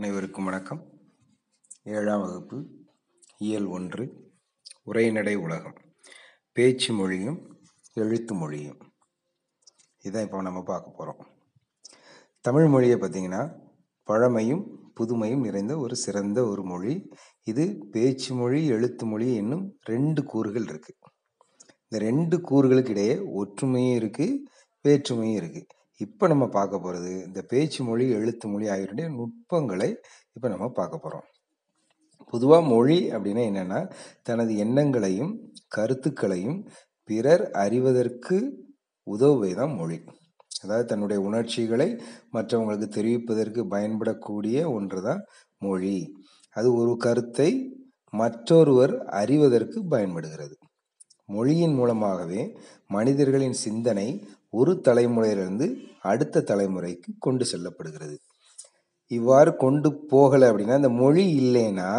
[0.00, 0.80] அனைவருக்கும் வணக்கம்.
[1.94, 2.58] ஏழாம் வகுப்பு
[3.38, 4.04] இயல் ஒன்று
[4.84, 5.74] உரைநடை உலகம்.
[6.52, 7.36] பேச்சு மொழியும்
[7.94, 8.78] எழுத்து மொழியும்.
[10.02, 11.20] இதான் இப்போ நம்ம பார்க்க போகிறோம்
[12.40, 13.42] தமிழ் மொழியை பார்த்தீங்கன்னா
[14.08, 14.64] பழமையும்
[15.00, 16.94] புதுமையும் நிறைந்த ஒரு சிறந்த ஒரு மொழி.
[17.44, 21.12] இது பேச்சு மொழி எழுத்து மொழி என்னும் ரெண்டு கூறுகள் இருக்குது
[21.84, 24.38] இந்த ரெண்டு கூறுகளுக்கு இடையே ஒற்றுமையும் இருக்குது
[24.84, 29.90] வேற்றுமையும் இருக்குது இப்போ நம்ம பார்க்க போகிறது இந்த பேச்சு மொழி எழுத்து மொழி ஆகியோருடைய நுட்பங்களை
[30.36, 31.26] இப்போ நம்ம பார்க்க போகிறோம்
[32.32, 33.80] பொதுவாக மொழி அப்படின்னா என்னென்னா
[34.22, 35.32] தனது எண்ணங்களையும்
[35.68, 36.58] கருத்துக்களையும்
[37.08, 38.36] பிறர் அறிவதற்கு
[39.06, 39.98] உதவுவே தான் மொழி.
[40.62, 41.88] அதாவது தன்னுடைய உணர்ச்சிகளை
[42.32, 45.22] மற்றவங்களுக்கு தெரிவிப்பதற்கு பயன்படக்கூடிய ஒன்று தான்
[45.62, 45.96] மொழி.
[46.56, 47.50] அது ஒரு கருத்தை
[48.12, 50.54] மற்றொருவர் அறிவதற்கு பயன்படுகிறது.
[51.28, 52.42] மொழியின் மூலமாகவே
[52.86, 54.08] மனிதர்களின் சிந்தனை
[54.52, 55.66] ஒரு தலைமுறையிலிருந்து
[56.12, 58.16] அடுத்த தலைமுறைக்கு கொண்டு செல்லப்படுகிறது.
[59.10, 61.90] இவ்வாறு கொண்டு போகலை அப்படின்னா இந்த மொழி இல்லைன்னா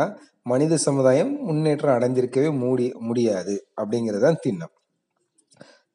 [0.52, 4.74] மனித சமுதாயம் முன்னேற்றம் அடைந்திருக்கவே மூடி முடியாது அப்படிங்கிறது தான் திண்ணம்.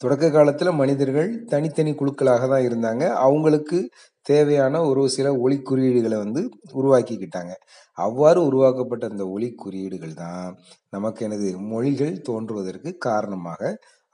[0.00, 3.04] தொடக்க காலத்தில் மனிதர்கள் தனித்தனி குழுக்களாக தான் இருந்தாங்க.
[3.26, 3.78] அவங்களுக்கு
[4.26, 6.40] தேவையான ஒரு சில ஒளி குறியீடுகளை வந்து
[6.80, 7.52] உருவாக்கிக்கிட்டாங்க.
[7.98, 10.48] அவ்வாறு உருவாக்கப்பட்ட அந்த ஒளி குறியீடுகள் தான்
[10.90, 13.62] நமக்கு எனது மொழிகள் தோன்றுவதற்கு காரணமாக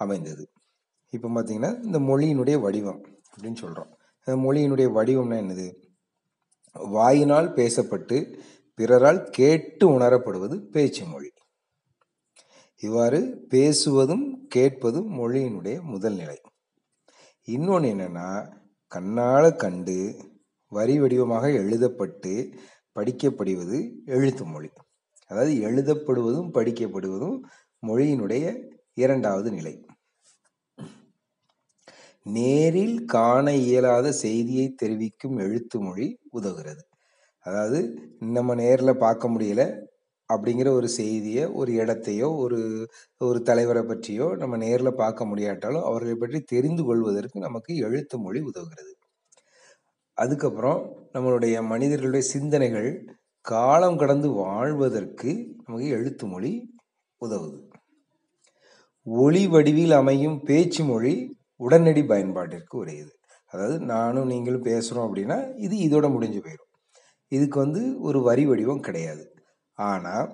[0.00, 0.44] அமைந்தது.
[1.12, 3.00] இப்போ பார்த்திங்கன்னா இந்த மொழியினுடைய வடிவம்
[3.32, 3.90] அப்படின்னு சொல்கிறோம்
[4.26, 5.66] மொழியினுடைய வடிவம்னா என்னது?
[6.74, 8.16] வாயினால் பேசப்பட்டு
[8.78, 11.30] பிறரால் கேட்டு உணரப்படுவது பேச்சு மொழி.
[12.82, 13.18] இவ்வாறு
[13.50, 16.38] பேசுவதும் கேட்பதும் மொழியினுடைய முதல் நிலை.
[17.48, 18.28] இன்னொன்று என்னன்னா
[18.92, 19.98] கண்ணால் கண்டு
[20.72, 22.32] வரி வடிவமாக எழுதப்பட்டு
[22.96, 24.70] படிக்கப்படுவது எழுத்து மொழி.
[25.30, 27.36] அதாவது எழுதப்படுவதும் படிக்கப்படுவதும்
[27.82, 28.44] மொழியினுடைய
[28.94, 29.74] இரண்டாவது நிலை.
[32.26, 36.82] நேரில் காண இயலாத செய்தியை தெரிவிக்கும் எழுத்து மொழி உதவுகிறது.
[37.46, 37.80] அதாவது
[38.18, 39.62] நம்ம நேரில் பார்க்க முடியல
[40.28, 46.40] அப்படிங்கிற ஒரு செய்தியை ஒரு இடத்தையோ ஒரு ஒரு தலைவரை பற்றியோ நம்ம நேரில் பார்க்க முடியாட்டாலும் அவர்களை பற்றி
[46.42, 48.92] தெரிந்து கொள்வதற்கு நமக்கு எழுத்து மொழி உதவுகிறது.
[50.18, 50.80] அதுக்கப்புறம்
[51.12, 52.90] நம்மளுடைய மனிதர்களுடைய சிந்தனைகள்
[53.44, 55.30] காலம் கடந்து வாழ்வதற்கு
[55.64, 56.52] நமக்கு எழுத்து மொழி
[57.20, 57.58] உதவுது.
[59.06, 61.14] ஒளி வடிவில் அமையும் பேச்சு மொழி
[61.64, 63.12] உடனடி பயன்பாட்டிற்கு உரியது.
[63.52, 66.70] அதாவது நானும் நீங்களும் பேசுகிறோம் அப்படின்னா இது இதோட முடிஞ்சு போயிடும்
[67.32, 69.24] இதுக்கு வந்து ஒரு வரி வடிவம் கிடையாது.
[69.78, 70.28] ஆனால்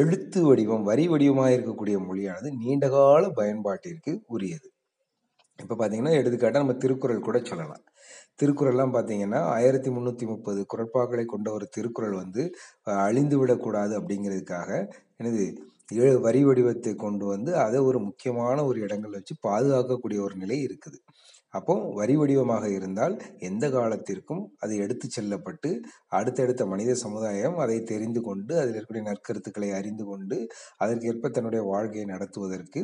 [0.00, 4.68] எழுத்து வடிவம் வரி வடிவமாக இருக்கக்கூடிய மொழியானது நீண்டகால பயன்பாட்டிற்கு உரியது.
[5.58, 7.82] இப்போ பார்த்தீங்கன்னா எடுத்துக்காட்டாக நம்ம திருக்குறள் கூட சொல்லலாம்.
[8.40, 12.42] திருக்குறள்லாம் பார்த்தீங்கன்னா ஆயிரத்தி முந்நூற்றி முப்பது குரட்பாக்களை கொண்ட ஒரு திருக்குறள் வந்து
[13.06, 14.70] அழிந்து விடக்கூடாது அப்படிங்கிறதுக்காக
[15.20, 15.42] எனது
[15.96, 20.98] ஏழு வரி வடிவத்தை கொண்டு வந்து அதை ஒரு முக்கியமான ஒரு இடங்கள் வச்சு பாதுகாக்கக்கூடிய ஒரு நிலை இருக்குது.
[21.54, 23.14] அப்போ வரி வடிவமாக இருந்தால்
[23.48, 25.70] எந்த காலத்திற்கும் அது எடுத்து செல்லப்பட்டு
[26.18, 30.38] அடுத்தடுத்த மனித சமுதாயம் அதை தெரிந்து கொண்டு அதில் இருக்கக்கூடிய நற்கருத்துக்களை அறிந்து கொண்டு
[30.84, 32.82] அதற்கேற்ப தன்னுடைய வாழ்க்கையை நடத்துவதற்கு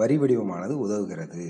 [0.00, 1.46] வரி வடிவமானது உதவுகிறது.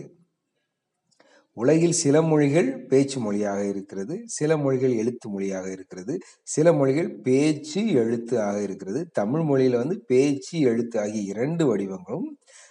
[1.57, 8.43] உலகில் சில மொழிகள் பேச்சு மொழியாக இருக்கிறது சில மொழிகள் எழுத்து மொழியாக இருக்கிறது சில மொழிகள் பேச்சு எழுத்து
[8.43, 9.11] ஆக இருக்கிறது.
[9.13, 12.29] தமிழ் மொழியில் வந்து பேச்சு எழுத்து ஆகிய இரண்டு வடிவங்களும்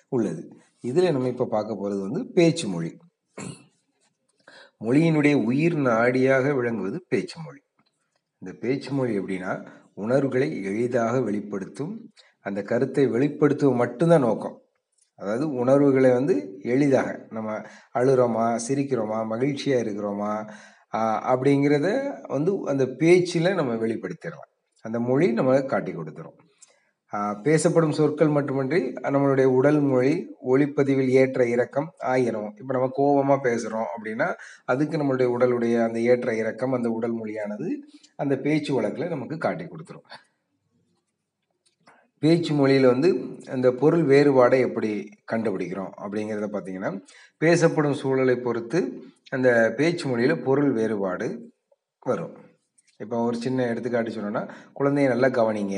[0.09, 0.43] உள்ளது.
[0.81, 2.91] இதில் நம்ம இப்போ பார்க்க போகிறது வந்து பேச்சு மொழி.
[4.85, 7.61] மொழியினுடைய உயிர் நாடியாக விளங்குவது பேச்சு மொழி.
[8.41, 11.93] இந்த பேச்சு மொழி எப்படின்னா உணர்வுகளை எளிதாக வெளிப்படுத்தும்
[12.45, 14.62] அந்த கருத்தை வெளிப்படுத்துவது மட்டும்தான் நோக்கம்.
[15.19, 16.35] அதாவது உணர்வுகளை வந்து
[16.73, 17.49] எளிதாக நம்ம
[17.99, 20.31] அழுகிறோமா சிரிக்கிறோமா மகிழ்ச்சியாக இருக்கிறோமா
[21.31, 21.89] அப்படிங்கிறத
[22.35, 24.49] வந்து அந்த பேச்சில் நம்ம வெளிப்படுத்திடலாம்.
[24.85, 26.37] அந்த மொழி நம்ம காட்டி கொடுத்துரும்.
[27.47, 28.79] பேசப்படும் சொற்கள் மட்டுமின்றி
[29.15, 30.13] நம்மளுடைய உடல் மொழி
[30.53, 32.49] ஒளிப்பதிவில் ஏற்ற இறக்கம் ஆயிரும்.
[32.59, 34.27] இப்போ நம்ம கோபமாக பேசுகிறோம் அப்படின்னா
[34.73, 37.69] அதுக்கு நம்மளுடைய உடலுடைய அந்த ஏற்ற இறக்கம் அந்த உடல் மொழியானது
[38.23, 40.07] அந்த பேச்சு வழக்கில் நமக்கு காட்டி கொடுத்துரும்.
[42.23, 43.09] பேச்சு மொழியில் வந்து
[43.55, 44.91] அந்த பொருள் வேறுபாடை எப்படி
[45.31, 46.91] கண்டுபிடிக்கிறோம் அப்படிங்கிறத பார்த்தீங்கன்னா
[47.37, 48.79] பேசப்படும் சூழலை பொறுத்து
[49.35, 51.27] அந்த பேச்சு மொழியில் பொருள் வேறுபாடு
[52.11, 52.33] வரும்.
[52.99, 54.43] இப்போ ஒரு சின்ன எடுத்துக்காட்டு சொன்னோன்னா
[54.79, 55.77] குழந்தைய நல்லா கவனிங்க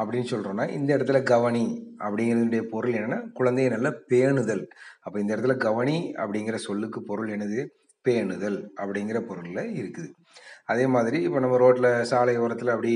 [0.00, 1.64] அப்படின்னு சொல்கிறோன்னா இந்த இடத்துல கவனி
[2.04, 4.64] அப்படிங்கிறதுடைய பொருள் என்னென்னா குழந்தைய நல்லா பேணுதல்.
[5.04, 7.60] அப்போ இந்த இடத்துல கவனி அப்படிங்கிற சொல்லுக்கு பொருள் என்னது?
[8.04, 10.10] பேணுதல் அப்படிங்கிற பொருளில் இருக்குது.
[10.68, 12.92] அதே மாதிரி இப்போ நம்ம ரோட்டில் சாலை ஓரத்தில் அப்படி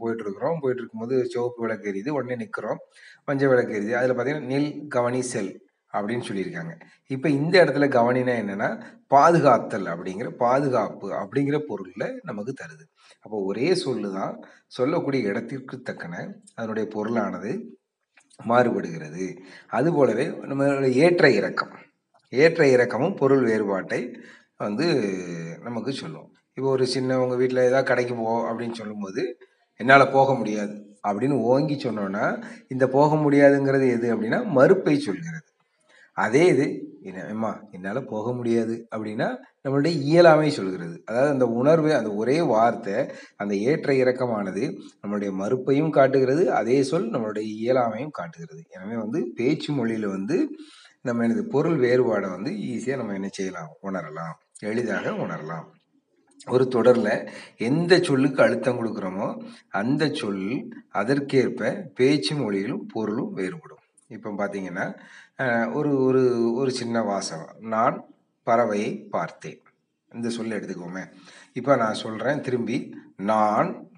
[0.00, 0.58] போயிட்டுருக்குறோம்.
[0.62, 2.10] போயிட்டு இருக்கும்போது சிவப்பு விளக்கு எரியுது.
[2.18, 2.80] உடனே நிற்கிறோம்
[3.28, 3.96] மஞ்சள் விளக்கு எரியுது.
[4.00, 5.52] அதில் பார்த்தீங்கன்னா நெல் கவனி செல்
[5.92, 6.72] அப்படின்னு சொல்லியிருக்காங்க.
[7.14, 8.68] இப்போ இந்த இடத்துல கவனினா என்னென்னா
[9.14, 12.84] பாதுகாத்தல் அப்படிங்கிற பாதுகாப்பு அப்படிங்கிற பொருளில் நமக்கு தருது.
[13.24, 14.34] அப்போ ஒரே சொல்லு தான்
[14.78, 16.14] சொல்லக்கூடிய இடத்திற்கு தக்கன
[16.54, 17.52] அதனுடைய பொருளானது
[18.40, 19.26] மாறுபடுகிறது.
[19.78, 21.72] அதுபோலவே நம்மளுடைய ஏற்ற இறக்கம்.
[22.32, 24.00] ஏற்ற இறக்கமும் பொருள் வேறுபாட்டை
[24.64, 24.86] வந்து
[25.66, 26.28] நமக்கு சொல்லும்.
[26.60, 29.22] இப்போ ஒரு சின்ன உங்கள் வீட்டில் ஏதாவது கடைக்கு போ அப்படின்னு சொல்லும்போது
[29.76, 30.74] என்னால் போக முடியாது.
[31.08, 32.24] அப்படின்னு ஓங்கி சொன்னோன்னா
[32.68, 35.48] இந்த போக முடியாதுங்கிறது எது அப்படின்னா மறுப்பை சொல்கிறது.
[36.16, 36.66] அதே இது
[37.34, 38.86] அம்மா என்னால் போக முடியாது.
[38.94, 39.28] அப்படின்னா
[39.64, 41.02] நம்மளுடைய இயலாமை சொல்கிறது.
[41.04, 42.96] அதாவது அந்த உணர்வு அந்த ஒரே வார்த்தை
[43.36, 44.64] அந்த ஏற்ற இறக்கமானது
[45.02, 48.62] நம்மளுடைய மறுப்பையும் காட்டுகிறது அதே சொல் நம்மளுடைய இயலாமையும் காட்டுகிறது.
[48.70, 50.38] எனவே வந்து பேச்சு மொழியில் வந்து
[51.02, 53.76] நம்ம எனது பொருள் வேறுபாடை வந்து ஈஸியாக நம்ம என்ன செய்யலாம்?
[53.82, 54.34] உணரலாம்.
[54.58, 55.66] எளிதாக உணரலாம்.
[56.46, 59.28] ஒரு தொடரில் எந்த சொல்லுக்கு அழுத்தம் கொடுக்குறோமோ
[59.68, 60.44] அந்த சொல்
[60.88, 63.82] அதற்கேற்ப பேச்சு மொழியிலும் பொருளும் வேறுபடும்.
[64.08, 64.86] இப்போ பார்த்தீங்கன்னா
[65.72, 67.54] ஒரு ஒரு ஒரு சின்ன வாசகம்.
[67.58, 68.04] நான்
[68.46, 69.60] பறவையை பார்த்தேன்.
[70.12, 71.04] இந்த சொல்லை எடுத்துக்கோமே.
[71.52, 72.78] இப்போ நான் சொல்கிறேன் திரும்பி
[73.16, 73.88] நான்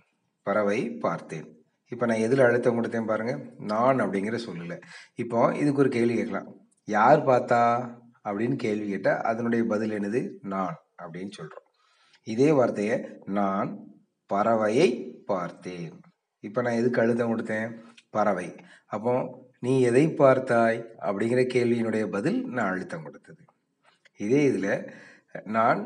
[0.43, 1.47] பறவை பார்த்தேன்.
[1.89, 4.79] இப்போ நான் எதில் அழுத்தம் கொடுத்தேன் பாருங்கள் நான் அப்படிங்கிற சொல்லலை.
[5.15, 6.49] இப்போ இதுக்கு ஒரு கேள்வி கேட்கலாம்.
[6.85, 7.63] யார் பார்த்தா?
[8.25, 10.31] அப்படின்னு கேள்வி கேட்டால் அதனுடைய பதில் என்னது?
[10.41, 11.67] நான் அப்படின்னு சொல்கிறோம்
[12.25, 13.79] இதே வார்த்தையை நான்
[14.35, 14.89] பறவையை
[15.25, 16.01] பார்த்தேன்.
[16.41, 17.77] இப்போ நான் எதுக்கு அழுத்தம் கொடுத்தேன்?
[18.11, 18.55] பறவை.
[18.87, 20.85] அப்போ நீ எதை பார்த்தாய்?
[21.01, 23.43] அப்படிங்கிற கேள்வியினுடைய பதில் நான் அழுத்தம் கொடுத்தது.
[24.17, 24.93] இதே இதில்
[25.45, 25.81] நான்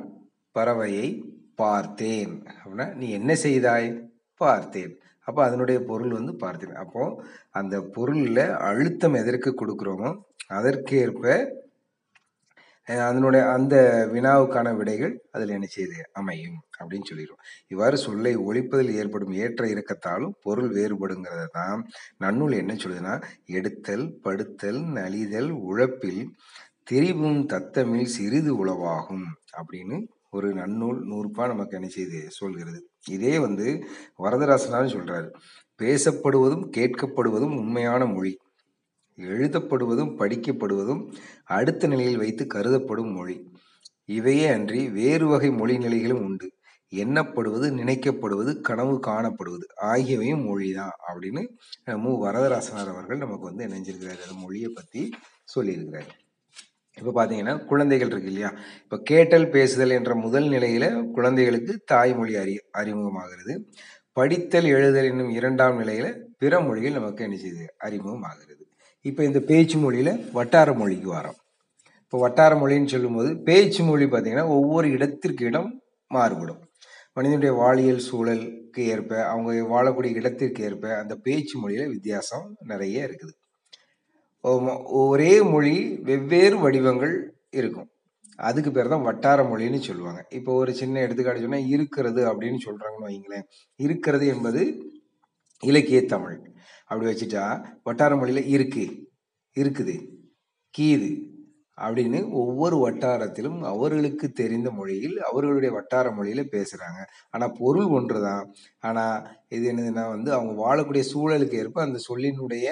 [0.54, 1.22] பறவையை
[1.54, 2.42] பார்த்தேன்.
[2.64, 3.88] அப்படின்னா நீ என்ன செய்தாய்?
[4.36, 4.98] பார்த்தேன்.
[5.20, 6.74] அப்போ அதனுடைய பொருள் வந்து பார்த்தேன்.
[6.74, 11.54] அப்போது அந்த பொருளில் அழுத்தம் எதற்கு கொடுக்குறோமோ அதற்கேற்ப
[12.88, 13.74] அதனுடைய அந்த
[14.12, 20.70] வினாவுக்கான விடைகள் அதில் என்ன செய்து அமையும் அப்படின்னு சொல்லிடுவோம் இவ்வாறு சொல்லை ஒழிப்பதில் ஏற்படும் ஏற்ற இறக்கத்தாலும் பொருள்
[20.70, 21.80] வேறுபடுங்கிறத தான்
[22.18, 26.22] நன்னூல் என்ன சொல்லுதுன்னா எடுத்தல் படுத்தல் நலிதல் உழப்பில்
[26.84, 29.26] திரிவும் தத்தமில் சிறிது உளவாகும்
[29.58, 29.96] அப்படின்னு
[30.30, 32.78] ஒரு நன்னூல் நூறுபா நமக்கு என்ன செய்து சொல்கிறது.
[33.10, 33.66] இதே வந்து
[34.18, 35.28] வரதராசனாலும் சொல்றாரு.
[35.80, 38.32] பேசப்படுவதும் கேட்கப்படுவதும் உண்மையான மொழி.
[39.18, 41.12] எழுதப்படுவதும் படிக்கப்படுவதும்
[41.44, 43.50] அடுத்த நிலையில் வைத்து கருதப்படும் மொழி.
[44.04, 46.50] இவையே அன்றி வேறு வகை மொழி நிலைகளும் உண்டு.
[46.92, 51.42] எண்ணப்படுவது நினைக்கப்படுவது கனவு காணப்படுவது ஆகியவையும் மொழி தான் அப்படின்னு
[51.84, 52.26] மு.
[52.26, 54.22] வரதராசனார் அவர்கள் நமக்கு வந்து இணைஞ்சிருக்கிறார்.
[54.22, 55.10] அந்த மொழியை பற்றி
[55.56, 56.10] சொல்லியிருக்கிறார்.
[56.94, 58.52] இப்போ பார்த்தீங்கன்னா குழந்தைகள் இருக்கு இல்லையா?
[58.82, 63.54] இப்போ கேட்டல் பேசுதல் என்ற முதல் நிலையில குழந்தைகளுக்கு தாய்மொழி அறி அறிமுகமாகிறது.
[64.12, 68.65] படித்தல் எழுதல் என்னும் இரண்டாம் நிலையில பிற மொழிகள் நமக்கு என்ன செய்யுது அறிமுகமாகிறது.
[69.08, 71.38] இப்போ இந்த பேச்சு மொழியில் வட்டார மொழிக்கு வரோம்.
[72.04, 75.70] இப்போ வட்டார மொழின்னு சொல்லும்போது பேச்சு மொழி பார்த்திங்கன்னா ஒவ்வொரு இடத்திற்கு இடம்
[76.10, 76.60] மாறுபடும்.
[77.16, 83.34] மனிதனுடைய வாழியல் சூழலுக்கு ஏற்ப அவங்க வாழக்கூடிய இடத்திற்கு ஏற்ப அந்த பேச்சு மொழியில் வித்தியாசம் நிறைய இருக்குது.
[85.04, 85.76] ஒரே மொழி
[86.08, 87.14] வெவ்வேறு வடிவங்கள்
[87.60, 87.88] இருக்கும்.
[88.48, 90.20] அதுக்கு பேர் தான் வட்டார மொழின்னு சொல்லுவாங்க.
[90.38, 93.46] இப்போ ஒரு சின்ன எடுத்துக்காட்டு சொன்னால் இருக்கிறது அப்படின்னு சொல்கிறாங்கன்னு வைங்களேன்.
[93.84, 94.62] இருக்கிறது என்பது
[95.62, 96.36] இலக்கிய தமிழ்.
[96.90, 97.44] அப்படி வச்சுட்டா
[97.82, 98.84] வட்டார மொழியில் இருக்கு
[99.56, 99.96] இருக்குது
[100.74, 101.10] கீது
[101.78, 107.00] அப்படின்னு ஒவ்வொரு வட்டாரத்திலும் அவர்களுக்கு தெரிந்த மொழியில் அவர்களுடைய வட்டார மொழியில் பேசுகிறாங்க
[107.30, 108.44] ஆனால் பொருள் ஒன்று தான்
[108.80, 109.16] ஆனால்
[109.48, 112.68] இது என்னதுன்னா வந்து அவங்க வாழக்கூடிய சூழலுக்கு ஏற்ப அந்த சொல்லினுடைய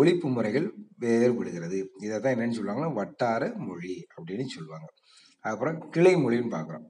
[0.00, 0.66] ஒழிப்பு முறைகள்
[0.98, 1.78] வேறுபடுகிறது.
[2.04, 4.88] இதை தான் என்னென்னு சொல்லுவாங்கன்னா வட்டார மொழி அப்படின்னு சொல்லுவாங்க.
[5.44, 6.86] அப்புறம் கிளை மொழின்னு பார்க்குறோம்.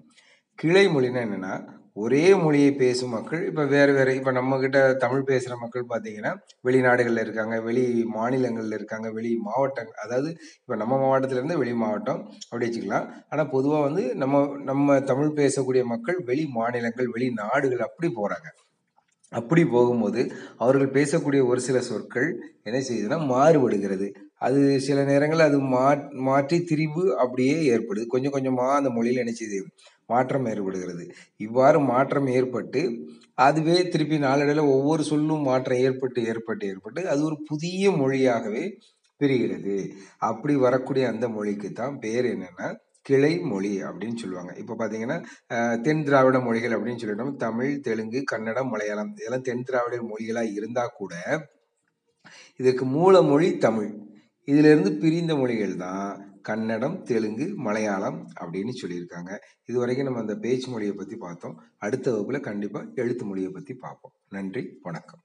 [0.58, 1.54] கிளை மொழின்னா என்னன்னா
[2.02, 4.56] ஒரே மொழியை பேசும் மக்கள் இப்போ வேறு வேறு இப்போ நம்ம
[5.02, 6.32] தமிழ் பேசுகிற மக்கள் பார்த்தீங்கன்னா
[6.66, 7.84] வெளிநாடுகளில் இருக்காங்க வெளி
[8.16, 10.30] மாநிலங்களில் இருக்காங்க வெளி மாவட்டங்கள் அதாவது
[10.62, 13.06] இப்போ நம்ம மாவட்டத்திலேருந்து வெளி மாவட்டம் அப்படி வச்சுக்கலாம்.
[13.32, 18.48] ஆனால் பொதுவாக வந்து நம்ம நம்ம தமிழ் பேசக்கூடிய மக்கள் வெளி மாநிலங்கள் வெளி நாடுகள் அப்படி போகிறாங்க
[19.32, 20.20] அப்படி போகும்போது
[20.62, 22.28] அவர்கள் பேசக்கூடிய ஒரு சில சொற்கள்
[22.68, 24.06] என்ன செய்யுதுன்னா மாறுபடுகிறது.
[24.46, 25.86] அது சில நேரங்கள் அது மா
[26.28, 28.04] மாற்றி திரிவு அப்படியே ஏற்படுது.
[28.12, 29.60] கொஞ்சம் கொஞ்சமாக அந்த மொழியில் என்ன செய்யுது
[30.12, 31.04] மாற்றம் ஏற்படுகிறது.
[31.46, 32.82] இவ்வாறு மாற்றம் ஏற்பட்டு
[33.46, 38.64] அதுவே திருப்பி நாளடைவில் ஒவ்வொரு சொல்லும் மாற்றம் ஏற்பட்டு ஏற்பட்டு ஏற்பட்டு அது ஒரு புதிய மொழியாகவே
[39.20, 39.76] பிரிகிறது.
[40.30, 42.68] அப்படி வரக்கூடிய அந்த மொழிக்கு தான் பேர் என்னென்னா
[43.08, 44.52] கிளை மொழி அப்படின்னு சொல்லுவாங்க.
[44.60, 45.18] இப்போ பார்த்தீங்கன்னா
[45.86, 47.34] தென் திராவிட மொழிகள் அப்படின்னு சொல்லிட்டோம்.
[47.44, 51.14] தமிழ் தெலுங்கு கன்னடம் மலையாளம் இதெல்லாம் தென் திராவிட மொழிகளாக இருந்தால் கூட
[52.60, 53.90] இதற்கு மூல மொழி தமிழ்
[54.48, 56.12] இதிலிருந்து பிரிந்த மொழிகள் தான்
[56.48, 59.32] கன்னடம் தெலுங்கு மலையாளம் அப்படின்னு சொல்லியிருக்காங்க.
[59.66, 61.58] இது வரைக்கும் நம்ம அந்த பேச்சு மொழியை பற்றி பார்த்தோம்.
[61.78, 64.16] அடுத்த வகுப்பில் கண்டிப்பாக எழுத்து மொழியை பற்றி பார்ப்போம்.
[64.28, 65.23] நன்றி வணக்கம்.